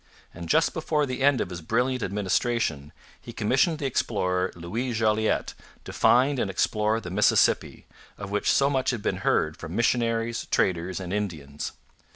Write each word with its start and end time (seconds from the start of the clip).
And 0.33 0.49
just 0.49 0.73
before 0.73 1.05
the 1.05 1.21
end 1.21 1.41
of 1.41 1.51
his 1.51 1.61
brilliant 1.61 2.01
administration 2.01 2.91
he 3.21 3.31
commissioned 3.33 3.77
the 3.77 3.85
explorer 3.85 4.51
Louis 4.55 4.93
Jolliet 4.93 5.53
to 5.83 5.93
find 5.93 6.39
and 6.39 6.49
explore 6.49 6.99
the 6.99 7.11
Mississippi, 7.11 7.85
of 8.17 8.31
which 8.31 8.51
so 8.51 8.67
much 8.67 8.89
had 8.89 9.03
been 9.03 9.17
heard 9.17 9.57
from 9.57 9.75
missionaries, 9.75 10.47
traders, 10.49 10.99
and 10.99 11.13
Indians. 11.13 11.73